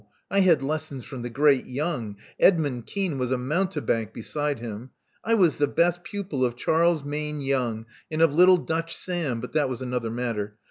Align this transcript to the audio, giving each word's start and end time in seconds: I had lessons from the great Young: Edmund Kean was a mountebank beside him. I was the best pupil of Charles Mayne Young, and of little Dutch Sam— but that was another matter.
I 0.31 0.39
had 0.39 0.63
lessons 0.63 1.05
from 1.05 1.21
the 1.21 1.29
great 1.29 1.67
Young: 1.67 2.17
Edmund 2.39 2.87
Kean 2.87 3.19
was 3.19 3.31
a 3.31 3.37
mountebank 3.37 4.13
beside 4.13 4.57
him. 4.57 4.89
I 5.23 5.35
was 5.35 5.57
the 5.57 5.67
best 5.67 6.03
pupil 6.03 6.43
of 6.43 6.55
Charles 6.55 7.03
Mayne 7.03 7.39
Young, 7.41 7.85
and 8.09 8.19
of 8.23 8.33
little 8.33 8.57
Dutch 8.57 8.97
Sam— 8.97 9.39
but 9.39 9.51
that 9.53 9.69
was 9.69 9.79
another 9.83 10.09
matter. 10.09 10.57